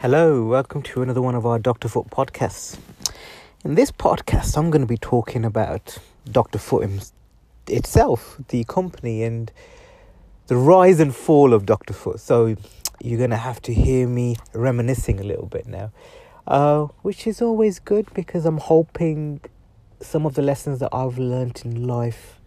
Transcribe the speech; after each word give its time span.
Hello, 0.00 0.44
welcome 0.44 0.80
to 0.82 1.02
another 1.02 1.20
one 1.20 1.34
of 1.34 1.44
our 1.44 1.58
Dr. 1.58 1.88
Foot 1.88 2.06
podcasts. 2.06 2.78
In 3.64 3.74
this 3.74 3.90
podcast, 3.90 4.56
I'm 4.56 4.70
going 4.70 4.80
to 4.80 4.86
be 4.86 4.96
talking 4.96 5.44
about 5.44 5.98
Dr. 6.30 6.60
Foot 6.60 7.10
itself, 7.66 8.40
the 8.50 8.62
company, 8.62 9.24
and 9.24 9.50
the 10.46 10.56
rise 10.56 11.00
and 11.00 11.12
fall 11.12 11.52
of 11.52 11.66
Dr. 11.66 11.94
Foot. 11.94 12.20
So, 12.20 12.54
you're 13.02 13.18
going 13.18 13.30
to 13.30 13.36
have 13.36 13.60
to 13.62 13.74
hear 13.74 14.06
me 14.06 14.36
reminiscing 14.52 15.18
a 15.18 15.24
little 15.24 15.46
bit 15.46 15.66
now, 15.66 15.90
uh, 16.46 16.82
which 17.02 17.26
is 17.26 17.42
always 17.42 17.80
good 17.80 18.06
because 18.14 18.46
I'm 18.46 18.58
hoping 18.58 19.40
some 20.00 20.26
of 20.26 20.34
the 20.34 20.42
lessons 20.42 20.78
that 20.78 20.90
I've 20.92 21.18
learned 21.18 21.62
in 21.64 21.88
life 21.88 22.38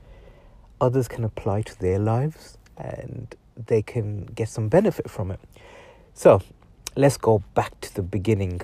others 0.80 1.10
can 1.10 1.26
apply 1.26 1.64
to 1.64 1.78
their 1.82 2.00
lives 2.00 2.58
and 2.78 3.36
they 3.58 3.82
can 3.82 4.28
get 4.28 4.48
some 4.48 4.70
benefit 4.70 5.10
from 5.10 5.32
it. 5.32 5.42
So, 6.14 6.42
let's 6.96 7.18
go 7.18 7.44
back 7.54 7.80
to 7.82 7.94
the 7.96 8.02
beginning. 8.02 8.62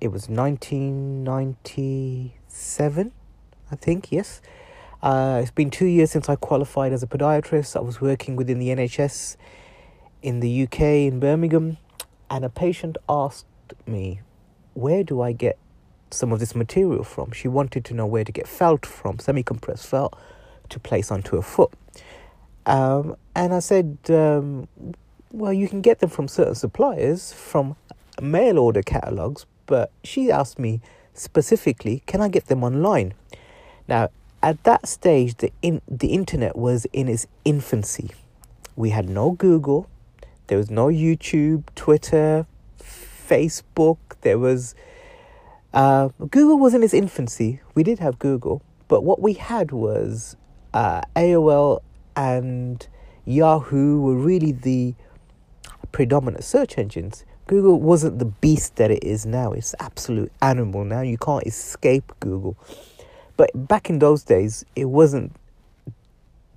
It 0.00 0.08
was 0.08 0.28
1997, 0.28 3.12
I 3.70 3.76
think, 3.76 4.12
yes. 4.12 4.42
Uh, 5.02 5.38
it's 5.42 5.50
been 5.50 5.70
two 5.70 5.86
years 5.86 6.10
since 6.12 6.28
I 6.28 6.36
qualified 6.36 6.92
as 6.92 7.02
a 7.02 7.08
podiatrist. 7.08 7.74
I 7.74 7.80
was 7.80 8.00
working 8.00 8.36
within 8.36 8.60
the 8.60 8.68
NHS 8.68 9.36
in 10.22 10.38
the 10.40 10.62
UK, 10.62 10.80
in 10.80 11.18
Birmingham, 11.18 11.78
and 12.30 12.44
a 12.44 12.48
patient 12.48 12.96
asked 13.08 13.46
me, 13.86 14.20
Where 14.74 15.02
do 15.02 15.20
I 15.20 15.32
get 15.32 15.58
some 16.12 16.32
of 16.32 16.38
this 16.38 16.54
material 16.54 17.02
from? 17.02 17.32
She 17.32 17.48
wanted 17.48 17.84
to 17.86 17.94
know 17.94 18.06
where 18.06 18.22
to 18.22 18.30
get 18.30 18.46
felt 18.46 18.86
from, 18.86 19.18
semi 19.18 19.42
compressed 19.42 19.88
felt, 19.88 20.16
to 20.68 20.78
place 20.78 21.10
onto 21.10 21.36
a 21.36 21.42
foot. 21.42 21.72
Um, 22.66 23.16
and 23.34 23.52
I 23.52 23.58
said, 23.58 23.98
um, 24.10 24.68
well, 25.32 25.52
you 25.52 25.68
can 25.68 25.80
get 25.80 25.98
them 25.98 26.10
from 26.10 26.28
certain 26.28 26.54
suppliers 26.54 27.32
from 27.32 27.76
mail 28.20 28.58
order 28.58 28.82
catalogs, 28.82 29.46
but 29.66 29.90
she 30.04 30.30
asked 30.30 30.58
me 30.58 30.80
specifically, 31.14 32.02
can 32.06 32.20
I 32.20 32.28
get 32.28 32.46
them 32.46 32.62
online? 32.62 33.14
Now, 33.88 34.10
at 34.42 34.62
that 34.64 34.86
stage, 34.86 35.36
the 35.36 35.52
in, 35.62 35.80
the 35.88 36.08
internet 36.08 36.56
was 36.56 36.86
in 36.92 37.08
its 37.08 37.26
infancy. 37.44 38.10
We 38.76 38.90
had 38.90 39.08
no 39.08 39.32
Google, 39.32 39.88
there 40.48 40.58
was 40.58 40.70
no 40.70 40.88
YouTube, 40.88 41.64
Twitter, 41.74 42.46
Facebook. 42.78 43.96
There 44.20 44.38
was 44.38 44.74
uh, 45.72 46.08
Google 46.18 46.58
was 46.58 46.74
in 46.74 46.82
its 46.82 46.92
infancy. 46.92 47.60
We 47.74 47.82
did 47.82 48.00
have 48.00 48.18
Google, 48.18 48.60
but 48.88 49.02
what 49.02 49.22
we 49.22 49.32
had 49.32 49.70
was 49.70 50.36
uh, 50.74 51.00
AOL 51.16 51.80
and 52.14 52.86
Yahoo 53.24 54.00
were 54.02 54.14
really 54.14 54.52
the 54.52 54.94
predominant 55.92 56.44
search 56.44 56.78
engines. 56.78 57.24
Google 57.46 57.80
wasn't 57.80 58.18
the 58.18 58.24
beast 58.24 58.76
that 58.76 58.90
it 58.90 59.04
is 59.04 59.26
now. 59.26 59.52
It's 59.52 59.74
absolute 59.78 60.32
animal 60.40 60.84
now. 60.84 61.02
You 61.02 61.18
can't 61.18 61.46
escape 61.46 62.12
Google. 62.20 62.56
But 63.36 63.50
back 63.68 63.90
in 63.90 63.98
those 63.98 64.22
days, 64.22 64.64
it 64.74 64.86
wasn't 64.86 65.32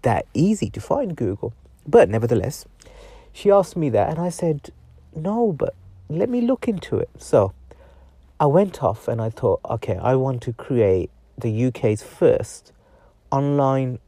that 0.01 0.25
easy 0.33 0.69
to 0.69 0.79
find 0.79 1.15
Google. 1.15 1.53
But 1.87 2.09
nevertheless, 2.09 2.65
she 3.33 3.51
asked 3.51 3.75
me 3.75 3.89
that, 3.89 4.09
and 4.09 4.19
I 4.19 4.29
said, 4.29 4.71
no, 5.15 5.51
but 5.51 5.73
let 6.09 6.29
me 6.29 6.41
look 6.41 6.67
into 6.67 6.97
it. 6.97 7.09
So 7.17 7.53
I 8.39 8.45
went 8.45 8.83
off 8.83 9.07
and 9.07 9.21
I 9.21 9.29
thought, 9.29 9.61
okay, 9.69 9.97
I 9.97 10.15
want 10.15 10.41
to 10.43 10.53
create 10.53 11.09
the 11.37 11.65
UK's 11.65 12.03
first 12.03 12.71
online 13.31 13.99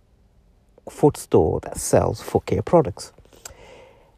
foot 0.89 1.17
store 1.17 1.59
that 1.62 1.78
sells 1.78 2.22
foot 2.22 2.45
care 2.45 2.62
products. 2.62 3.12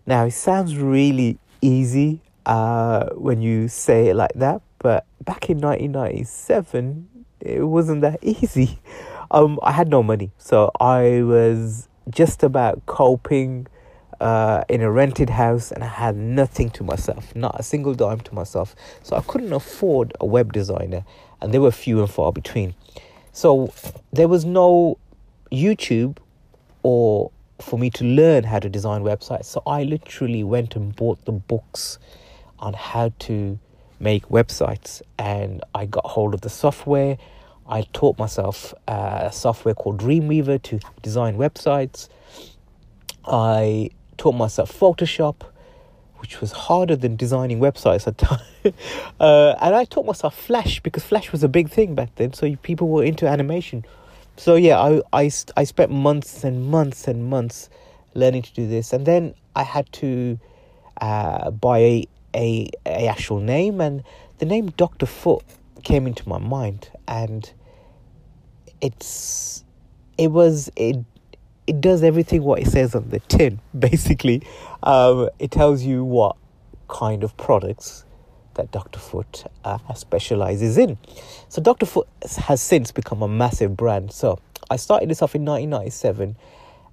Now, 0.10 0.26
it 0.26 0.32
sounds 0.32 0.76
really 0.76 1.38
easy 1.62 2.22
uh, 2.48 3.10
when 3.10 3.44
you 3.44 3.68
say 3.68 4.08
it 4.08 4.16
like 4.16 4.34
that, 4.34 4.64
but 4.80 5.06
back 5.24 5.52
in 5.52 5.60
1997, 5.60 7.08
it 7.42 7.62
wasn't 7.62 8.02
that 8.02 8.18
easy. 8.24 8.80
Um, 9.30 9.60
I 9.62 9.72
had 9.72 9.88
no 9.88 10.02
money, 10.02 10.32
so 10.40 10.72
I 10.80 11.22
was 11.22 11.90
just 12.10 12.42
about 12.42 12.84
coping 12.88 13.68
uh, 14.20 14.64
in 14.68 14.82
a 14.82 14.90
rented 14.90 15.30
house 15.30 15.72
and 15.72 15.84
I 15.84 15.88
had 15.90 16.16
nothing 16.16 16.72
to 16.72 16.84
myself, 16.84 17.36
not 17.36 17.60
a 17.60 17.62
single 17.62 17.94
dime 17.94 18.22
to 18.22 18.34
myself. 18.34 18.76
So 19.04 19.16
I 19.16 19.22
couldn't 19.22 19.54
afford 19.54 20.14
a 20.20 20.26
web 20.26 20.54
designer, 20.54 21.06
and 21.40 21.54
they 21.54 21.60
were 21.60 21.70
few 21.70 22.00
and 22.00 22.10
far 22.10 22.32
between. 22.32 22.74
So 23.32 23.72
there 24.12 24.28
was 24.28 24.44
no 24.44 24.98
YouTube 25.52 26.18
or 26.82 27.30
for 27.62 27.78
me 27.78 27.90
to 27.92 28.04
learn 28.04 28.44
how 28.44 28.60
to 28.60 28.70
design 28.70 29.04
websites. 29.04 29.46
So 29.46 29.62
I 29.66 29.84
literally 29.84 30.44
went 30.44 30.76
and 30.76 30.96
bought 30.96 31.24
the 31.26 31.32
books 31.32 32.00
on 32.60 32.74
how 32.74 33.12
to 33.20 33.60
make 34.00 34.28
websites 34.30 35.02
and 35.18 35.64
I 35.76 35.86
got 35.86 36.06
hold 36.06 36.34
of 36.34 36.42
the 36.42 36.50
software. 36.50 37.18
I 37.68 37.84
taught 37.94 38.18
myself 38.18 38.74
uh, 38.88 39.20
a 39.24 39.32
software 39.32 39.74
called 39.74 40.00
Dreamweaver 40.00 40.62
to 40.64 40.80
design 41.02 41.38
websites. 41.38 42.10
I 43.26 43.92
taught 44.18 44.34
myself 44.34 44.78
Photoshop, 44.78 45.42
which 46.18 46.42
was 46.42 46.52
harder 46.52 46.96
than 46.96 47.16
designing 47.16 47.60
websites 47.60 48.08
at 48.08 48.18
times. 48.18 48.42
uh, 49.20 49.56
and 49.62 49.76
I 49.76 49.86
taught 49.86 50.06
myself 50.06 50.36
Flash 50.36 50.80
because 50.80 51.04
Flash 51.04 51.32
was 51.32 51.44
a 51.44 51.50
big 51.50 51.70
thing 51.70 51.94
back 51.94 52.16
then. 52.16 52.34
So 52.34 52.56
people 52.58 52.88
were 52.88 53.04
into 53.04 53.28
animation 53.28 53.86
so 54.40 54.56
yeah, 54.56 54.80
I, 54.80 55.02
I, 55.12 55.32
I 55.58 55.64
spent 55.66 55.92
months 55.92 56.46
and 56.46 56.66
months 56.66 57.10
and 57.10 57.30
months 57.30 57.70
learning 58.14 58.44
to 58.44 58.54
do 58.54 58.68
this, 58.70 58.94
and 58.94 59.06
then 59.06 59.36
I 59.54 59.64
had 59.64 59.92
to 59.94 60.40
uh, 61.02 61.52
buy 61.52 61.80
a, 61.80 62.08
a, 62.34 62.70
a 62.86 63.08
actual 63.08 63.42
name, 63.42 63.82
and 63.82 64.02
the 64.38 64.46
name 64.46 64.68
Doctor 64.78 65.06
Foot 65.06 65.44
came 65.84 66.08
into 66.08 66.28
my 66.28 66.38
mind, 66.38 66.90
and 67.06 67.52
it's 68.80 69.66
it 70.18 70.32
was 70.32 70.70
it 70.78 70.96
it 71.68 71.82
does 71.82 72.02
everything 72.02 72.42
what 72.44 72.62
it 72.62 72.68
says 72.68 72.96
on 72.96 73.10
the 73.10 73.20
tin. 73.20 73.60
Basically, 73.78 74.42
um, 74.84 75.30
it 75.38 75.52
tells 75.52 75.84
you 75.84 76.06
what 76.06 76.38
kind 76.88 77.26
of 77.26 77.36
products 77.36 78.06
that 78.60 78.72
Dr. 78.72 79.00
Foot 79.00 79.46
uh, 79.64 79.94
specializes 79.94 80.78
in. 80.78 80.98
So 81.48 81.62
Dr. 81.62 81.86
Foot 81.86 82.08
has 82.40 82.62
since 82.62 82.92
become 82.92 83.22
a 83.22 83.28
massive 83.28 83.78
brand. 83.78 84.12
So 84.12 84.38
I 84.70 84.76
started 84.76 85.10
this 85.10 85.22
off 85.22 85.34
in 85.34 85.46
1997, 85.46 86.36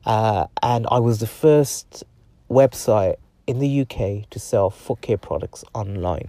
uh, 0.05 0.47
and 0.63 0.87
I 0.91 1.01
was 1.01 1.19
the 1.19 1.27
first 1.27 2.05
website 2.49 3.17
in 3.49 3.59
the 3.59 3.81
UK 3.81 4.31
to 4.31 4.39
sell 4.39 4.71
foot 4.71 5.01
care 5.01 5.19
products 5.19 5.65
online. 5.75 6.29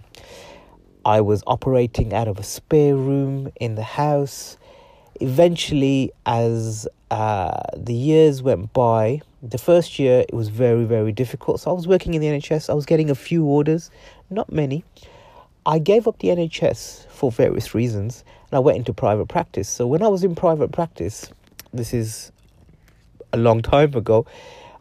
I 1.04 1.20
was 1.20 1.44
operating 1.46 2.12
out 2.12 2.26
of 2.26 2.38
a 2.38 2.42
spare 2.42 2.96
room 2.96 3.52
in 3.60 3.76
the 3.76 3.84
house. 3.84 4.56
Eventually, 5.20 6.12
as 6.26 6.88
uh, 7.12 7.60
the 7.76 7.94
years 7.94 8.42
went 8.42 8.72
by, 8.72 9.22
the 9.40 9.58
first 9.58 9.98
year 10.00 10.24
it 10.28 10.34
was 10.34 10.48
very, 10.48 10.84
very 10.84 11.12
difficult. 11.12 11.60
So 11.60 11.70
I 11.70 11.74
was 11.74 11.86
working 11.86 12.14
in 12.14 12.20
the 12.20 12.26
NHS. 12.26 12.68
I 12.68 12.74
was 12.74 12.86
getting 12.86 13.08
a 13.08 13.14
few 13.14 13.44
orders, 13.44 13.90
not 14.30 14.52
many. 14.52 14.84
I 15.68 15.78
gave 15.78 16.08
up 16.08 16.18
the 16.20 16.28
NHS 16.28 17.08
for 17.10 17.30
various 17.30 17.74
reasons 17.74 18.24
and 18.50 18.56
I 18.56 18.58
went 18.58 18.78
into 18.78 18.94
private 18.94 19.28
practice. 19.28 19.68
So 19.68 19.86
when 19.86 20.02
I 20.02 20.08
was 20.08 20.24
in 20.24 20.34
private 20.34 20.72
practice, 20.72 21.30
this 21.74 21.92
is 21.92 22.32
a 23.34 23.36
long 23.36 23.60
time 23.60 23.94
ago, 23.94 24.24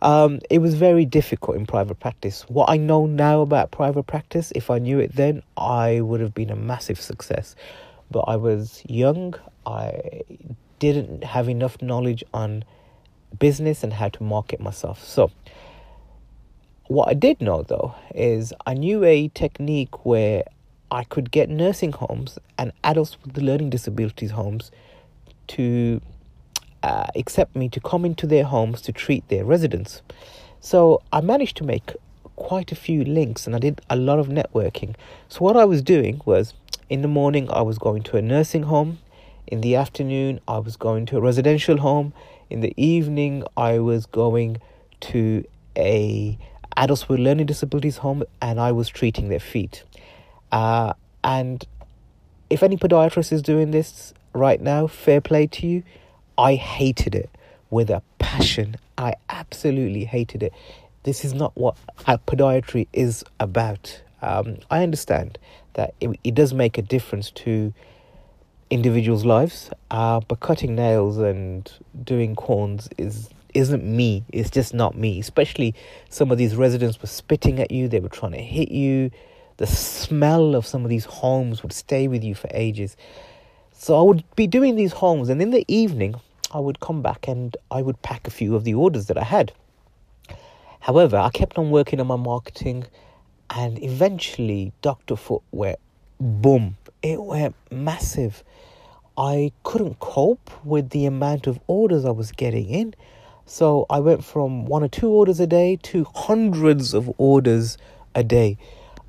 um, 0.02 0.40
it 0.50 0.60
was 0.60 0.76
very 0.76 1.04
difficult 1.04 1.58
in 1.58 1.66
private 1.66 2.00
practice. 2.00 2.44
What 2.48 2.70
I 2.70 2.78
know 2.78 3.06
now 3.06 3.42
about 3.42 3.72
private 3.72 4.04
practice, 4.04 4.54
if 4.56 4.70
I 4.70 4.80
knew 4.80 4.98
it 5.00 5.14
then, 5.14 5.44
I 5.58 6.00
would 6.00 6.22
have 6.22 6.34
been 6.34 6.50
a 6.50 6.56
massive 6.56 7.02
success. 7.02 7.58
But 8.10 8.22
I 8.22 8.38
was 8.38 8.82
young, 8.88 9.36
I 9.66 10.22
didn't 10.80 11.26
have 11.26 11.50
enough 11.50 11.82
knowledge 11.82 12.24
on 12.34 12.64
business 13.38 13.84
and 13.84 13.92
how 13.92 14.08
to 14.08 14.24
market 14.24 14.62
myself. 14.62 15.04
So, 15.04 15.32
what 16.88 17.10
I 17.10 17.14
did 17.14 17.42
know 17.42 17.64
though 17.64 17.94
is 18.16 18.54
I 18.66 18.74
knew 18.74 19.04
a 19.04 19.28
technique 19.28 20.06
where 20.06 20.46
I 20.92 21.04
could 21.04 21.32
get 21.32 21.50
nursing 21.50 21.92
homes 21.92 22.40
and 22.58 22.72
adults 22.84 23.18
with 23.24 23.38
learning 23.38 23.70
disabilities 23.70 24.32
homes 24.32 24.72
to 25.48 26.02
uh, 26.84 27.08
accept 27.16 27.56
me 27.56 27.70
to 27.70 27.80
come 27.80 28.06
into 28.06 28.28
their 28.28 28.46
homes 28.46 28.82
to 28.84 28.92
treat 28.92 29.28
their 29.28 29.44
residents. 29.44 30.02
So 30.60 31.02
I 31.12 31.22
managed 31.22 31.58
to 31.58 31.64
make 31.64 31.92
quite 32.36 32.72
a 32.72 32.76
few 32.76 33.04
links 33.04 33.46
and 33.48 33.56
I 33.56 33.60
did 33.60 33.82
a 33.90 33.96
lot 33.96 34.20
of 34.20 34.28
networking. 34.28 34.96
So 35.28 35.40
what 35.40 35.58
I 35.58 35.66
was 35.66 35.82
doing 35.82 36.22
was 36.26 36.54
in 36.90 37.02
the 37.02 37.08
morning 37.08 37.50
I 37.52 37.62
was 37.62 37.78
going 37.78 38.04
to 38.04 38.18
a 38.18 38.22
nursing 38.22 38.64
home, 38.64 39.00
in 39.48 39.62
the 39.62 39.76
afternoon 39.76 40.40
I 40.48 40.60
was 40.60 40.78
going 40.78 41.06
to 41.08 41.18
a 41.18 41.22
residential 41.22 41.78
home, 41.78 42.14
in 42.50 42.62
the 42.62 42.74
evening 42.78 43.44
I 43.58 43.80
was 43.80 44.06
going 44.06 44.62
to 45.02 45.44
a 45.76 46.38
adults 46.78 47.10
with 47.10 47.20
learning 47.20 47.48
disabilities 47.48 47.98
home 47.98 48.24
and 48.42 48.60
I 48.60 48.72
was 48.72 48.88
treating 48.88 49.30
their 49.30 49.40
feet. 49.40 49.84
Uh, 50.52 50.94
and 51.24 51.66
if 52.50 52.64
any 52.64 52.78
podiatrist 52.78 53.32
is 53.32 53.42
doing 53.42 53.72
this 53.72 54.14
right 54.34 54.62
now, 54.62 54.88
fair 54.88 55.22
play 55.22 55.48
to 55.48 55.68
you. 55.68 55.84
I 56.38 56.56
hated 56.56 57.16
it 57.16 57.30
with 57.70 57.90
a 57.90 58.02
passion. 58.20 58.78
I 58.98 59.16
absolutely 59.30 60.06
hated 60.06 60.44
it. 60.44 60.54
This 61.04 61.26
is 61.26 61.34
not 61.34 61.56
what 61.56 61.76
podiatry 62.28 62.88
is 62.94 63.24
about. 63.40 64.02
Um, 64.22 64.58
I 64.70 64.84
understand 64.84 65.38
that 65.74 65.94
it, 66.00 66.20
it, 66.24 66.36
does 66.36 66.54
make 66.54 66.78
a 66.78 66.82
difference 66.82 67.32
to 67.32 67.74
individuals' 68.70 69.26
lives, 69.26 69.70
uh, 69.92 70.20
but 70.28 70.40
cutting 70.40 70.76
nails 70.76 71.18
and 71.18 71.72
doing 72.04 72.36
corns 72.36 72.90
is 72.98 73.30
isn't 73.54 73.84
me. 73.84 74.24
It's 74.30 74.50
just 74.50 74.74
not 74.74 74.98
me. 74.98 75.20
Especially 75.20 75.74
some 76.10 76.32
of 76.32 76.38
these 76.38 76.56
residents 76.56 77.02
were 77.02 77.08
spitting 77.08 77.60
at 77.60 77.72
you. 77.72 77.88
They 77.88 78.00
were 78.00 78.10
trying 78.10 78.34
to 78.34 78.42
hit 78.42 78.70
you. 78.72 79.12
The 79.58 79.68
smell 79.68 80.56
of 80.56 80.66
some 80.66 80.84
of 80.84 80.90
these 80.90 81.06
homes 81.06 81.64
would 81.64 81.74
stay 81.74 82.08
with 82.08 82.24
you 82.24 82.36
for 82.36 82.50
ages. 82.54 82.96
So 83.72 84.00
I 84.00 84.02
would 84.02 84.24
be 84.36 84.48
doing 84.48 84.76
these 84.76 84.94
homes, 84.94 85.30
and 85.30 85.42
in 85.42 85.52
the 85.52 85.66
evening, 85.68 86.16
I 86.52 86.60
would 86.60 86.80
come 86.80 87.02
back 87.02 87.28
and 87.28 87.56
I 87.70 87.82
would 87.82 88.02
pack 88.02 88.28
a 88.28 88.32
few 88.32 88.56
of 88.56 88.64
the 88.64 88.74
orders 88.74 89.08
that 89.08 89.18
I 89.18 89.24
had. 89.24 89.52
However, 90.80 91.18
I 91.18 91.30
kept 91.30 91.58
on 91.58 91.72
working 91.72 92.00
on 92.00 92.08
my 92.08 92.16
marketing, 92.16 92.86
and 93.50 93.82
eventually, 93.84 94.72
Dr. 94.82 95.16
Foot 95.16 95.42
went 95.52 95.80
boom. 96.20 96.78
It 97.02 97.22
went 97.22 97.56
massive. 97.72 98.44
I 99.18 99.52
couldn't 99.64 100.00
cope 100.00 100.52
with 100.64 100.92
the 100.92 101.06
amount 101.06 101.48
of 101.48 101.60
orders 101.68 102.06
I 102.06 102.12
was 102.12 102.32
getting 102.32 102.70
in. 102.70 102.94
So 103.46 103.86
I 103.90 104.00
went 104.00 104.24
from 104.24 104.66
one 104.66 104.84
or 104.84 104.88
two 104.88 105.10
orders 105.10 105.40
a 105.40 105.48
day 105.48 105.78
to 105.84 106.06
hundreds 106.14 106.94
of 106.94 107.12
orders 107.18 107.78
a 108.14 108.24
day. 108.24 108.58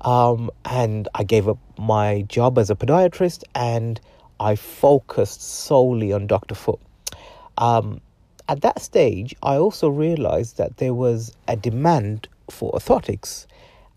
Um, 0.01 0.49
and 0.65 1.07
I 1.13 1.23
gave 1.23 1.47
up 1.47 1.57
my 1.77 2.21
job 2.23 2.57
as 2.57 2.69
a 2.69 2.75
podiatrist 2.75 3.43
and 3.55 3.99
I 4.39 4.55
focused 4.55 5.41
solely 5.41 6.13
on 6.13 6.27
Dr. 6.27 6.55
Foot. 6.55 6.79
Um, 7.57 7.99
at 8.47 8.61
that 8.61 8.81
stage, 8.81 9.35
I 9.43 9.57
also 9.57 9.89
realized 9.89 10.57
that 10.57 10.77
there 10.77 10.93
was 10.93 11.35
a 11.47 11.55
demand 11.55 12.27
for 12.49 12.71
orthotics, 12.71 13.45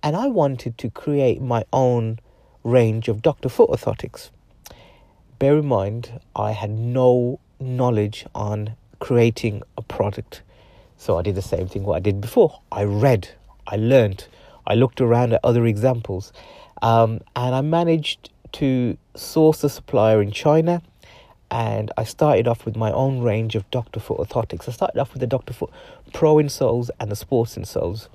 and 0.03 0.15
I 0.15 0.27
wanted 0.27 0.77
to 0.79 0.91
create 0.91 1.41
my 1.41 1.65
own 1.73 2.19
range 2.65 3.09
of 3.09 3.23
Dr. 3.23 3.49
Foot 3.49 3.71
orthotics. 3.71 4.31
Bear 5.39 5.59
in 5.59 5.67
mind, 5.67 6.21
I 6.37 6.53
had 6.53 6.71
no 6.71 7.41
knowledge 7.61 8.27
on 8.35 8.77
creating 8.99 9.63
a 9.79 9.83
product. 9.83 10.43
So 10.99 11.19
I 11.19 11.23
did 11.23 11.35
the 11.35 11.43
same 11.43 11.67
thing 11.67 11.85
what 11.85 11.97
I 11.97 12.01
did 12.01 12.21
before. 12.21 12.61
I 12.71 12.85
read, 12.85 13.29
I 13.67 13.77
learned, 13.77 14.27
I 14.67 14.75
looked 14.75 15.01
around 15.01 15.33
at 15.33 15.41
other 15.45 15.67
examples, 15.67 16.33
um, 16.81 17.21
and 17.37 17.55
I 17.55 17.61
managed 17.61 18.31
to 18.53 18.97
source 19.15 19.65
a 19.65 19.69
supplier 19.69 20.23
in 20.23 20.31
China. 20.31 20.83
And 21.51 21.91
I 21.99 22.05
started 22.05 22.49
off 22.49 22.65
with 22.65 22.77
my 22.77 22.91
own 22.93 23.21
range 23.21 23.57
of 23.57 23.71
Dr. 23.71 24.01
Foot 24.01 24.19
orthotics. 24.19 24.69
I 24.69 24.73
started 24.73 24.99
off 24.99 25.13
with 25.13 25.21
the 25.21 25.27
Dr. 25.27 25.53
Foot 25.53 25.69
Pro 26.15 26.37
insoles 26.37 26.89
and 26.99 27.11
the 27.11 27.17
Sports 27.17 27.57
insoles. 27.57 28.09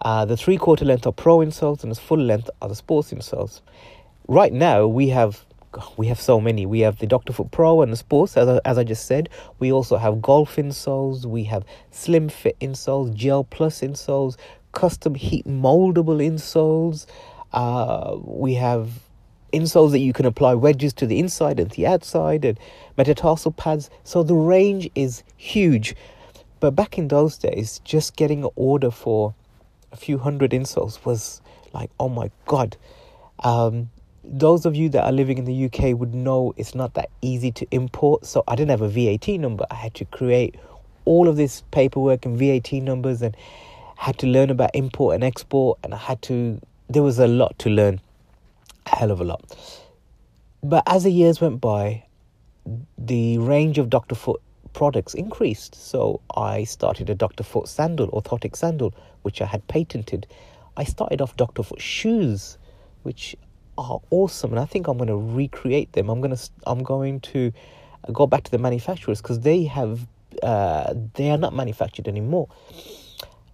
Uh, 0.00 0.24
the 0.24 0.36
three 0.36 0.56
quarter 0.56 0.84
length 0.84 1.06
are 1.06 1.12
Pro 1.12 1.38
insoles 1.38 1.82
and 1.82 1.92
the 1.92 2.00
full 2.00 2.18
length 2.18 2.48
are 2.62 2.68
the 2.70 2.74
Sports 2.74 3.12
insoles. 3.12 3.60
Right 4.28 4.52
now, 4.52 4.86
we 4.86 5.08
have 5.08 5.44
we 5.96 6.06
have 6.06 6.20
so 6.20 6.40
many. 6.40 6.66
We 6.66 6.80
have 6.80 6.98
the 6.98 7.06
Dr. 7.06 7.32
Foot 7.32 7.50
Pro 7.50 7.82
and 7.82 7.92
the 7.92 7.96
Sports, 7.96 8.36
as 8.36 8.48
I, 8.48 8.60
as 8.64 8.78
I 8.78 8.84
just 8.84 9.06
said. 9.06 9.28
We 9.58 9.72
also 9.72 9.96
have 9.96 10.22
Golf 10.22 10.56
insoles. 10.56 11.26
We 11.26 11.44
have 11.44 11.64
Slim 11.90 12.28
Fit 12.28 12.56
insoles, 12.60 13.12
Gel 13.12 13.44
Plus 13.44 13.80
insoles, 13.80 14.36
custom 14.74 15.14
heat 15.14 15.46
moldable 15.46 16.20
insoles. 16.20 17.06
Uh, 17.52 18.16
we 18.22 18.54
have 18.54 18.90
insoles 19.52 19.92
that 19.92 20.00
you 20.00 20.12
can 20.12 20.26
apply 20.26 20.54
wedges 20.54 20.92
to 20.92 21.06
the 21.06 21.18
inside 21.18 21.60
and 21.60 21.70
the 21.70 21.86
outside, 21.86 22.44
and 22.44 22.58
metatarsal 22.98 23.52
pads. 23.52 23.88
So 24.02 24.22
the 24.22 24.34
range 24.34 24.90
is 24.94 25.22
huge. 25.36 25.94
But 26.60 26.72
back 26.72 26.98
in 26.98 27.08
those 27.08 27.38
days, 27.38 27.80
just 27.84 28.16
getting 28.16 28.44
an 28.44 28.50
order 28.56 28.90
for 28.90 29.34
a 29.92 29.96
few 29.96 30.18
hundred 30.18 30.50
insoles 30.50 31.04
was 31.04 31.40
like, 31.72 31.90
oh 32.00 32.08
my 32.08 32.30
god. 32.46 32.76
Um, 33.40 33.90
those 34.24 34.64
of 34.64 34.74
you 34.74 34.88
that 34.88 35.04
are 35.04 35.12
living 35.12 35.38
in 35.38 35.44
the 35.44 35.66
UK 35.66 35.98
would 35.98 36.14
know 36.14 36.54
it's 36.56 36.74
not 36.74 36.94
that 36.94 37.10
easy 37.20 37.52
to 37.52 37.66
import. 37.70 38.24
So 38.26 38.42
I 38.48 38.56
didn't 38.56 38.70
have 38.70 38.82
a 38.82 38.88
VAT 38.88 39.28
number. 39.38 39.66
I 39.70 39.74
had 39.74 39.94
to 39.94 40.04
create 40.06 40.56
all 41.04 41.28
of 41.28 41.36
this 41.36 41.62
paperwork 41.70 42.24
and 42.24 42.38
VAT 42.38 42.72
numbers 42.72 43.20
and 43.22 43.36
had 43.96 44.18
to 44.18 44.26
learn 44.26 44.50
about 44.50 44.70
import 44.74 45.14
and 45.14 45.24
export. 45.24 45.78
And 45.82 45.94
I 45.94 45.98
had 45.98 46.22
to, 46.22 46.60
there 46.88 47.02
was 47.02 47.18
a 47.18 47.28
lot 47.28 47.58
to 47.60 47.70
learn, 47.70 48.00
a 48.86 48.96
hell 48.96 49.10
of 49.10 49.20
a 49.20 49.24
lot. 49.24 49.56
But 50.62 50.82
as 50.86 51.04
the 51.04 51.10
years 51.10 51.40
went 51.40 51.60
by, 51.60 52.04
the 52.96 53.38
range 53.38 53.78
of 53.78 53.90
Dr. 53.90 54.14
Foot 54.14 54.40
products 54.72 55.14
increased. 55.14 55.74
So 55.74 56.20
I 56.36 56.64
started 56.64 57.10
a 57.10 57.14
Dr. 57.14 57.44
Foot 57.44 57.68
sandal, 57.68 58.08
orthotic 58.10 58.56
sandal, 58.56 58.94
which 59.22 59.40
I 59.40 59.46
had 59.46 59.66
patented. 59.68 60.26
I 60.76 60.84
started 60.84 61.20
off 61.20 61.36
Dr. 61.36 61.62
Foot 61.62 61.80
shoes, 61.80 62.58
which 63.02 63.36
are 63.78 64.00
awesome, 64.10 64.50
and 64.50 64.60
I 64.60 64.66
think 64.66 64.86
I'm 64.86 64.96
going 64.96 65.08
to 65.08 65.16
recreate 65.16 65.92
them. 65.92 66.08
I'm 66.08 66.20
going 66.20 66.36
to 66.36 66.50
I'm 66.66 66.82
going 66.82 67.20
to 67.20 67.52
go 68.12 68.26
back 68.26 68.44
to 68.44 68.50
the 68.50 68.58
manufacturers 68.58 69.20
because 69.20 69.40
they 69.40 69.64
have 69.64 70.06
uh, 70.42 70.94
they 71.14 71.30
are 71.30 71.38
not 71.38 71.54
manufactured 71.54 72.08
anymore. 72.08 72.48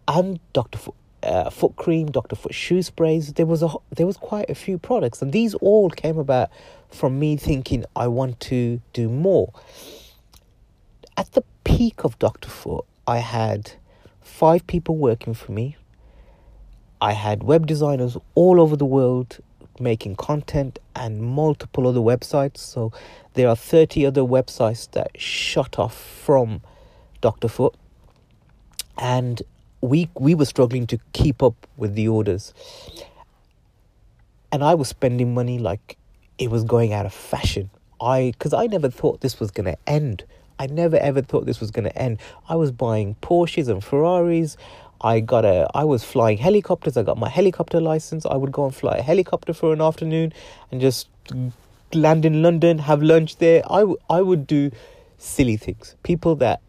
And 0.08 0.40
Doctor 0.52 0.78
Foot, 0.78 0.94
uh, 1.22 1.50
Foot 1.50 1.76
Cream, 1.76 2.10
Doctor 2.10 2.36
Foot 2.36 2.54
shoe 2.54 2.82
sprays. 2.82 3.34
There 3.34 3.46
was 3.46 3.62
a 3.62 3.70
there 3.90 4.06
was 4.06 4.16
quite 4.16 4.50
a 4.50 4.54
few 4.54 4.78
products, 4.78 5.22
and 5.22 5.32
these 5.32 5.54
all 5.54 5.90
came 5.90 6.18
about 6.18 6.50
from 6.88 7.18
me 7.18 7.36
thinking 7.36 7.84
I 7.94 8.08
want 8.08 8.40
to 8.40 8.80
do 8.92 9.08
more. 9.08 9.52
At 11.16 11.32
the 11.32 11.44
peak 11.64 12.04
of 12.04 12.18
Doctor 12.18 12.48
Foot, 12.48 12.84
I 13.06 13.18
had 13.18 13.72
five 14.20 14.66
people 14.66 14.96
working 14.96 15.34
for 15.34 15.52
me. 15.52 15.76
I 17.00 17.12
had 17.12 17.42
web 17.42 17.66
designers 17.66 18.16
all 18.34 18.60
over 18.60 18.76
the 18.76 18.84
world 18.84 19.38
making 19.80 20.16
content 20.16 20.78
and 20.94 21.22
multiple 21.22 21.88
other 21.88 22.00
websites. 22.00 22.58
So 22.58 22.92
there 23.34 23.48
are 23.48 23.56
30 23.56 24.06
other 24.06 24.20
websites 24.20 24.90
that 24.92 25.18
shut 25.20 25.78
off 25.78 25.96
from 25.96 26.60
Dr. 27.20 27.48
Foot. 27.48 27.74
And 28.98 29.42
we 29.80 30.08
we 30.14 30.34
were 30.34 30.44
struggling 30.44 30.86
to 30.88 30.98
keep 31.12 31.42
up 31.42 31.66
with 31.76 31.94
the 31.94 32.08
orders. 32.08 32.52
And 34.52 34.64
I 34.64 34.74
was 34.74 34.88
spending 34.88 35.32
money 35.34 35.58
like 35.58 35.96
it 36.38 36.50
was 36.50 36.64
going 36.64 36.92
out 36.92 37.06
of 37.06 37.14
fashion. 37.14 37.70
I 38.00 38.32
cuz 38.38 38.52
I 38.52 38.66
never 38.66 38.90
thought 38.90 39.20
this 39.20 39.38
was 39.40 39.50
going 39.50 39.66
to 39.66 39.78
end. 39.86 40.24
I 40.58 40.66
never 40.66 40.96
ever 40.96 41.22
thought 41.22 41.46
this 41.46 41.60
was 41.60 41.70
going 41.70 41.84
to 41.84 41.96
end. 41.96 42.18
I 42.48 42.56
was 42.56 42.70
buying 42.70 43.16
Porsches 43.22 43.68
and 43.68 43.82
Ferraris. 43.82 44.56
I 45.00 45.20
got 45.20 45.44
a 45.44 45.68
I 45.74 45.84
was 45.84 46.04
flying 46.04 46.38
helicopters. 46.38 46.96
I 46.96 47.02
got 47.02 47.16
my 47.16 47.28
helicopter 47.28 47.80
license. 47.80 48.26
I 48.26 48.36
would 48.36 48.52
go 48.52 48.64
and 48.64 48.74
fly 48.74 48.96
a 48.96 49.02
helicopter 49.02 49.54
for 49.54 49.72
an 49.72 49.80
afternoon 49.80 50.32
and 50.70 50.80
just 50.80 51.08
land 51.94 52.24
in 52.24 52.42
London, 52.42 52.78
have 52.78 53.02
lunch 53.02 53.36
there. 53.36 53.62
I, 53.70 53.80
w- 53.80 53.98
I 54.08 54.22
would 54.22 54.46
do 54.46 54.70
silly 55.18 55.56
things. 55.56 55.96
People 56.02 56.36
that 56.36 56.60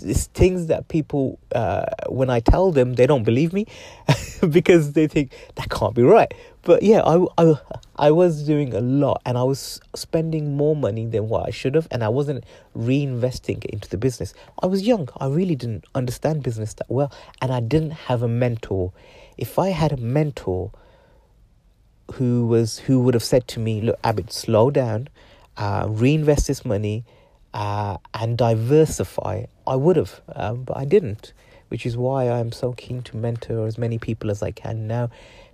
it's 0.00 0.26
things 0.26 0.66
that 0.66 0.88
people 0.88 1.38
uh, 1.54 1.86
when 2.08 2.30
I 2.30 2.40
tell 2.40 2.72
them 2.72 2.94
they 2.94 3.06
don't 3.06 3.24
believe 3.24 3.52
me 3.52 3.66
because 4.50 4.92
they 4.92 5.06
think 5.06 5.32
that 5.56 5.70
can't 5.70 5.94
be 5.94 6.02
right. 6.02 6.32
But 6.62 6.82
yeah, 6.82 7.02
I, 7.02 7.24
I, 7.38 7.54
I 7.96 8.10
was 8.10 8.44
doing 8.44 8.74
a 8.74 8.80
lot 8.80 9.22
and 9.24 9.38
I 9.38 9.44
was 9.44 9.80
spending 9.94 10.56
more 10.56 10.74
money 10.74 11.06
than 11.06 11.28
what 11.28 11.46
I 11.46 11.50
should 11.50 11.76
have, 11.76 11.86
and 11.90 12.02
I 12.02 12.08
wasn't 12.08 12.44
reinvesting 12.76 13.64
into 13.66 13.88
the 13.88 13.96
business. 13.96 14.34
I 14.62 14.66
was 14.66 14.82
young, 14.82 15.08
I 15.18 15.28
really 15.28 15.54
didn't 15.54 15.84
understand 15.94 16.42
business 16.42 16.74
that 16.74 16.90
well, 16.90 17.12
and 17.40 17.52
I 17.52 17.60
didn't 17.60 17.92
have 17.92 18.22
a 18.22 18.28
mentor. 18.28 18.92
If 19.38 19.58
I 19.58 19.68
had 19.68 19.92
a 19.92 19.96
mentor 19.96 20.72
who 22.14 22.46
was 22.46 22.78
who 22.78 23.00
would 23.00 23.14
have 23.14 23.24
said 23.24 23.46
to 23.48 23.60
me, 23.60 23.80
"Look, 23.80 24.00
Abid, 24.02 24.32
slow 24.32 24.70
down, 24.70 25.08
uh, 25.56 25.86
reinvest 25.88 26.48
this 26.48 26.64
money." 26.64 27.04
Uh, 27.56 27.96
and 28.12 28.36
diversify, 28.36 29.46
I 29.66 29.76
would 29.76 29.96
have, 29.96 30.20
um, 30.34 30.64
but 30.64 30.76
I 30.76 30.84
didn't, 30.84 31.32
which 31.68 31.86
is 31.86 31.96
why 31.96 32.28
I'm 32.28 32.52
so 32.52 32.74
keen 32.74 33.00
to 33.04 33.16
mentor 33.16 33.66
as 33.66 33.78
many 33.78 33.96
people 33.96 34.30
as 34.30 34.42
I 34.42 34.50
can 34.50 34.86
now 34.86 35.08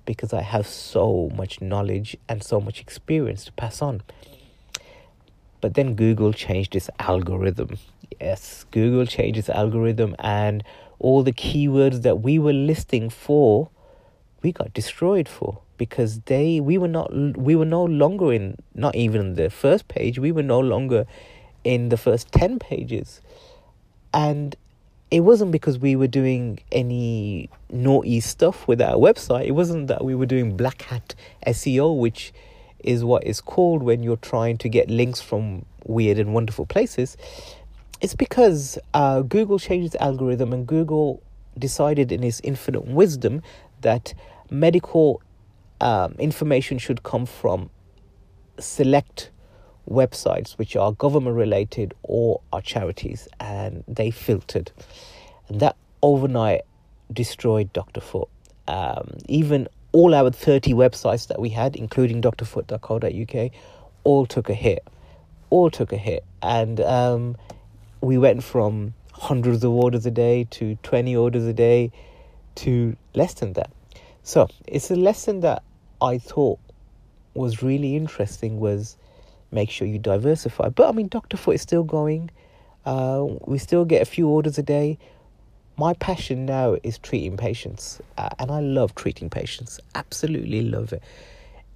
because 0.04 0.32
I 0.32 0.42
have 0.42 0.66
so 0.66 1.30
much 1.37 1.61
knowledge 1.61 2.16
and 2.28 2.42
so 2.42 2.61
much 2.61 2.80
experience 2.80 3.44
to 3.44 3.52
pass 3.52 3.80
on. 3.80 4.02
But 5.61 5.75
then 5.75 5.94
Google 5.94 6.32
changed 6.32 6.75
its 6.75 6.90
algorithm. 6.99 7.78
Yes, 8.21 8.66
Google 8.73 9.06
changed 9.06 9.38
its 9.38 9.49
algorithm, 9.49 10.16
and 10.18 10.64
all 10.99 11.23
the 11.23 11.32
keywords 11.32 12.02
that 12.02 12.21
we 12.21 12.37
were 12.37 12.52
listing 12.52 13.11
for, 13.11 13.71
we 14.42 14.50
got 14.50 14.75
destroyed 14.75 15.28
for 15.28 15.61
because 15.78 16.18
they 16.23 16.59
we 16.59 16.78
were 16.78 16.88
not 16.88 17.14
we 17.38 17.54
were 17.54 17.64
no 17.64 17.85
longer 17.85 18.32
in 18.32 18.56
not 18.75 18.97
even 18.97 19.35
the 19.35 19.50
first 19.50 19.87
page. 19.87 20.18
We 20.18 20.32
were 20.32 20.42
no 20.42 20.59
longer 20.59 21.06
in 21.64 21.88
the 21.88 21.97
first 21.97 22.31
ten 22.33 22.59
pages, 22.59 23.21
and 24.12 24.57
it 25.11 25.21
wasn't 25.21 25.52
because 25.52 25.78
we 25.78 25.95
were 25.95 26.07
doing 26.07 26.59
any 26.73 27.50
naughty 27.71 28.21
stuff 28.21 28.66
with 28.66 28.81
our 28.81 28.95
website. 28.95 29.47
It 29.47 29.52
wasn't 29.52 29.88
that 29.88 30.04
we 30.04 30.14
were 30.14 30.25
doing 30.25 30.57
black 30.57 30.83
hat 30.83 31.14
SEO, 31.47 31.99
which 31.99 32.33
is 32.78 33.04
what 33.04 33.25
is 33.25 33.40
called 33.40 33.83
when 33.83 34.02
you're 34.02 34.16
trying 34.16 34.57
to 34.59 34.69
get 34.69 34.88
links 34.88 35.21
from 35.21 35.66
weird 35.85 36.19
and 36.19 36.33
wonderful 36.33 36.66
places. 36.66 37.16
It's 38.00 38.14
because 38.14 38.78
uh, 38.95 39.21
Google 39.21 39.59
changed 39.59 39.95
its 39.95 40.02
algorithm 40.02 40.52
and 40.52 40.66
Google 40.66 41.23
decided 41.59 42.11
in 42.11 42.25
its 42.25 42.40
infinite 42.42 42.87
wisdom 42.87 43.42
that 43.83 44.14
medical 44.50 45.21
um, 45.81 46.14
information 46.19 46.78
should 46.78 47.02
come 47.02 47.26
from 47.26 47.71
select 48.59 49.31
websites 49.89 50.53
which 50.53 50.77
are 50.77 50.93
government 50.93 51.37
related 51.37 51.95
or 52.03 52.41
are 52.53 52.61
charities 52.61 53.29
and 53.41 53.85
they 53.89 54.11
filtered. 54.11 54.71
And 55.49 55.61
that 55.61 55.77
overnight 56.03 56.62
destroyed 57.12 57.73
dr 57.73 58.01
foot. 58.01 58.29
Um, 58.69 59.19
even 59.29 59.69
all 59.93 60.15
our 60.15 60.31
30 60.31 60.73
websites 60.73 61.29
that 61.29 61.41
we 61.41 61.51
had 61.51 61.77
including 61.77 62.23
drfoot.co.uk 62.23 63.51
all 64.05 64.27
took 64.27 64.49
a 64.49 64.55
hit. 64.55 64.87
All 65.51 65.71
took 65.71 65.93
a 65.93 65.97
hit. 65.97 66.25
And 66.43 66.81
um, 66.81 67.37
we 68.01 68.19
went 68.19 68.43
from 68.43 68.95
hundreds 69.12 69.62
of 69.62 69.71
orders 69.73 70.07
a 70.07 70.11
day 70.11 70.45
to 70.51 70.77
20 70.83 71.15
orders 71.15 71.45
a 71.45 71.53
day 71.53 71.93
to 72.57 72.97
less 73.15 73.35
than 73.35 73.53
that. 73.55 73.71
So 74.23 74.49
it's 74.67 74.91
a 74.91 74.97
lesson 74.97 75.41
that 75.41 75.62
i 76.03 76.19
thought 76.19 76.59
was 77.35 77.62
really 77.62 77.97
interesting 77.97 78.59
was 78.61 78.97
make 79.52 79.71
sure 79.71 79.87
you 79.87 79.99
diversify. 79.99 80.71
But 80.71 80.88
I 80.88 80.92
mean, 80.92 81.09
Dr. 81.09 81.37
Foot 81.37 81.56
is 81.56 81.62
still 81.62 81.85
going. 81.85 82.30
Uh, 82.85 83.26
we 83.47 83.59
still 83.59 83.85
get 83.85 84.02
a 84.02 84.06
few 84.06 84.28
orders 84.28 84.59
a 84.59 84.62
day. 84.62 84.99
My 85.76 85.94
passion 85.94 86.44
now 86.44 86.76
is 86.82 86.99
treating 86.99 87.37
patients, 87.37 88.00
uh, 88.18 88.28
and 88.38 88.50
I 88.50 88.61
love 88.61 88.94
treating 88.94 89.30
patients. 89.30 89.80
Absolutely 89.94 90.62
love 90.62 90.92
it. 90.92 91.02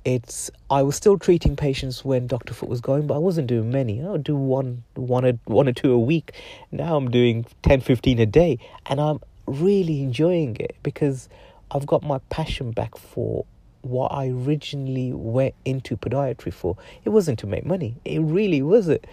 It's 0.04 0.50
I 0.70 0.82
was 0.82 0.96
still 0.96 1.18
treating 1.18 1.56
patients 1.56 2.04
when 2.04 2.26
Dr. 2.26 2.54
Foot 2.54 2.68
was 2.68 2.80
going, 2.80 3.06
but 3.06 3.14
I 3.14 3.18
wasn't 3.18 3.48
doing 3.48 3.70
many. 3.70 4.02
I 4.02 4.10
would 4.10 4.22
do 4.22 4.36
one, 4.36 4.84
one, 4.94 5.24
or, 5.24 5.32
one 5.46 5.66
or 5.68 5.72
two 5.72 5.92
a 5.92 5.98
week. 5.98 6.32
Now 6.70 6.96
I'm 6.96 7.10
doing 7.10 7.46
10, 7.62 7.80
15 7.80 8.18
a 8.20 8.26
day, 8.26 8.58
and 8.86 9.00
I'm 9.00 9.20
really 9.46 10.02
enjoying 10.02 10.56
it 10.60 10.76
because 10.82 11.28
I've 11.70 11.86
got 11.86 12.02
my 12.02 12.18
passion 12.30 12.70
back 12.70 12.96
for 12.96 13.44
what 13.88 14.12
I 14.12 14.28
originally 14.28 15.12
went 15.12 15.54
into 15.64 15.96
podiatry 15.96 16.52
for. 16.52 16.76
It 17.04 17.10
wasn't 17.10 17.38
to 17.40 17.46
make 17.46 17.64
money. 17.64 17.96
It 18.04 18.20
really 18.20 18.62
wasn't. 18.62 19.04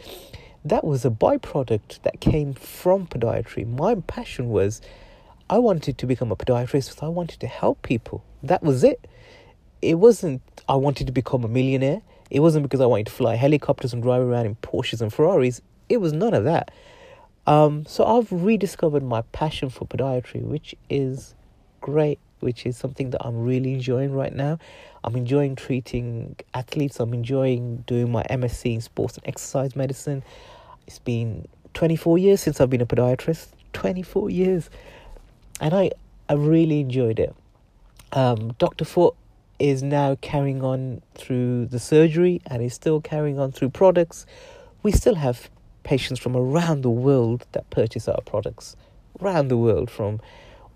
That 0.65 0.84
was 0.84 1.06
a 1.06 1.10
byproduct 1.10 2.01
that 2.03 2.20
came 2.22 2.53
from 2.53 3.08
podiatry. 3.08 3.68
My 3.68 3.96
passion 3.96 4.50
was 4.50 4.82
I 5.50 5.60
wanted 5.60 5.98
to 5.98 6.06
become 6.06 6.32
a 6.32 6.36
podiatrist. 6.36 6.89
Because 6.89 7.03
I 7.03 7.08
wanted 7.08 7.39
to 7.42 7.48
help 7.48 7.82
people. 7.82 8.24
That 8.42 8.63
was 8.63 8.84
it. 8.84 9.08
It 9.82 9.96
wasn't 9.96 10.42
I 10.68 10.75
wanted 10.75 11.08
to 11.08 11.13
become 11.13 11.44
a 11.44 11.48
millionaire. 11.48 12.01
It 12.30 12.39
wasn't 12.39 12.63
because 12.63 12.82
I 12.82 12.86
wanted 12.86 13.08
to 13.08 13.12
fly 13.12 13.36
helicopters 13.36 13.94
and 13.94 14.01
drive 14.01 14.22
around 14.22 14.46
in 14.46 14.56
Porsches 14.56 15.01
and 15.01 15.13
Ferraris. 15.13 15.62
It 15.89 15.98
was 15.98 16.13
none 16.13 16.34
of 16.34 16.46
that. 16.46 16.72
Um, 17.46 17.86
so 17.86 18.06
I've 18.06 18.32
rediscovered 18.32 19.03
my 19.03 19.22
passion 19.34 19.70
for 19.70 19.86
podiatry, 19.86 20.42
which 20.42 20.74
is 20.89 21.36
great 21.82 22.20
which 22.44 22.66
is 22.66 22.78
something 22.78 23.10
that 23.12 23.26
I'm 23.26 23.44
really 23.44 23.74
enjoying 23.74 24.14
right 24.14 24.34
now. 24.34 24.60
I'm 25.04 25.16
enjoying 25.16 25.56
treating 25.56 26.36
athletes. 26.54 27.00
I'm 27.00 27.14
enjoying 27.14 27.78
doing 27.88 28.12
my 28.12 28.24
MSc 28.24 28.74
in 28.74 28.82
sports 28.82 29.18
and 29.18 29.28
exercise 29.28 29.76
medicine. 29.76 30.24
It's 30.86 31.00
been 31.00 31.48
24 31.74 32.18
years 32.18 32.42
since 32.42 32.62
I've 32.62 32.70
been 32.70 32.82
a 32.82 32.86
podiatrist. 32.86 33.48
24 33.74 34.30
years. 34.30 34.70
And 35.60 35.74
I, 35.74 35.92
I 36.30 36.34
really 36.34 36.80
enjoyed 36.80 37.20
it. 37.20 37.36
Um, 38.12 38.54
Dr. 38.60 38.86
Foot 38.86 39.16
is 39.60 39.82
now 39.82 40.16
carrying 40.22 40.64
on 40.64 41.02
through 41.16 41.68
the 41.68 41.80
surgery 41.80 42.42
and 42.46 42.62
is 42.62 42.74
still 42.74 43.02
carrying 43.02 43.40
on 43.40 43.52
through 43.52 43.70
products. 43.70 44.26
We 44.84 44.92
still 44.92 45.16
have 45.16 45.50
patients 45.84 46.20
from 46.20 46.36
around 46.36 46.82
the 46.82 46.90
world 46.90 47.46
that 47.52 47.70
purchase 47.70 48.08
our 48.08 48.22
products. 48.22 48.76
Around 49.22 49.48
the 49.50 49.58
world, 49.58 49.90
from 49.90 50.22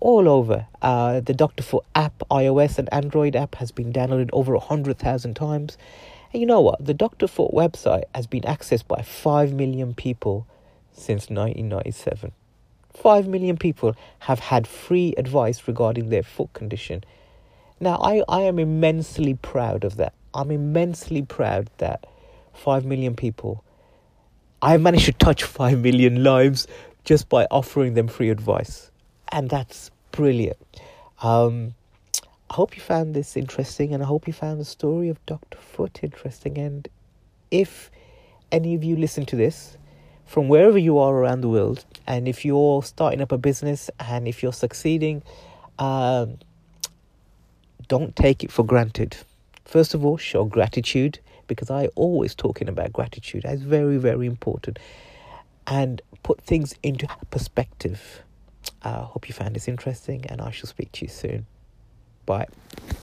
all 0.00 0.28
over. 0.28 0.66
Uh, 0.82 1.20
the 1.20 1.34
Dr. 1.34 1.62
Foot 1.62 1.84
app, 1.94 2.22
iOS 2.30 2.78
and 2.78 2.92
Android 2.92 3.36
app, 3.36 3.56
has 3.56 3.70
been 3.72 3.92
downloaded 3.92 4.30
over 4.32 4.52
100,000 4.52 5.34
times. 5.34 5.78
And 6.32 6.40
you 6.40 6.46
know 6.46 6.60
what? 6.60 6.84
The 6.84 6.94
Dr. 6.94 7.26
Foot 7.26 7.52
website 7.52 8.04
has 8.14 8.26
been 8.26 8.42
accessed 8.42 8.86
by 8.86 9.02
5 9.02 9.52
million 9.52 9.94
people 9.94 10.46
since 10.92 11.30
1997. 11.30 12.32
5 12.94 13.28
million 13.28 13.56
people 13.56 13.94
have 14.20 14.40
had 14.40 14.66
free 14.66 15.14
advice 15.16 15.66
regarding 15.68 16.08
their 16.08 16.22
foot 16.22 16.52
condition. 16.52 17.04
Now, 17.80 17.98
I, 18.02 18.22
I 18.28 18.42
am 18.42 18.58
immensely 18.58 19.34
proud 19.34 19.84
of 19.84 19.96
that. 19.96 20.14
I'm 20.34 20.50
immensely 20.50 21.22
proud 21.22 21.70
that 21.78 22.06
5 22.54 22.84
million 22.84 23.14
people, 23.14 23.62
I 24.60 24.76
managed 24.76 25.06
to 25.06 25.12
touch 25.12 25.44
5 25.44 25.78
million 25.80 26.24
lives 26.24 26.66
just 27.04 27.28
by 27.28 27.46
offering 27.50 27.94
them 27.94 28.08
free 28.08 28.30
advice 28.30 28.90
and 29.32 29.50
that's 29.50 29.90
brilliant. 30.12 30.58
Um, 31.22 31.74
I 32.50 32.54
hope 32.54 32.76
you 32.76 32.82
found 32.82 33.14
this 33.14 33.36
interesting, 33.36 33.92
and 33.92 34.02
I 34.02 34.06
hope 34.06 34.26
you 34.26 34.32
found 34.32 34.60
the 34.60 34.64
story 34.64 35.08
of 35.08 35.24
Dr. 35.26 35.58
Foot 35.58 36.00
interesting. 36.02 36.56
And 36.58 36.88
if 37.50 37.90
any 38.50 38.74
of 38.74 38.82
you 38.82 38.96
listen 38.96 39.26
to 39.26 39.36
this 39.36 39.76
from 40.24 40.48
wherever 40.48 40.78
you 40.78 40.98
are 40.98 41.14
around 41.14 41.42
the 41.42 41.48
world, 41.48 41.84
and 42.06 42.26
if 42.26 42.44
you're 42.44 42.82
starting 42.82 43.20
up 43.20 43.32
a 43.32 43.38
business 43.38 43.90
and 44.00 44.26
if 44.26 44.42
you're 44.42 44.52
succeeding, 44.52 45.22
um, 45.78 46.38
don't 47.88 48.16
take 48.16 48.42
it 48.44 48.50
for 48.50 48.64
granted. 48.64 49.16
First 49.64 49.92
of 49.94 50.04
all, 50.04 50.16
show 50.16 50.44
gratitude 50.44 51.18
because 51.46 51.70
I 51.70 51.88
always 51.94 52.34
talking 52.34 52.68
about 52.68 52.92
gratitude. 52.92 53.42
That's 53.42 53.62
very, 53.62 53.96
very 53.96 54.26
important. 54.26 54.78
And 55.66 56.00
put 56.22 56.40
things 56.40 56.74
into 56.82 57.06
perspective. 57.30 58.22
I 58.82 58.90
uh, 58.90 59.04
hope 59.04 59.28
you 59.28 59.34
found 59.34 59.56
this 59.56 59.68
interesting, 59.68 60.24
and 60.26 60.40
I 60.40 60.50
shall 60.50 60.68
speak 60.68 60.92
to 60.92 61.04
you 61.04 61.08
soon. 61.08 61.46
Bye. 62.26 62.46